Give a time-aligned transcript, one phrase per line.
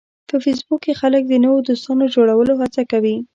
[0.29, 3.15] په فېسبوک کې خلک د نوو دوستانو جوړولو هڅه کوي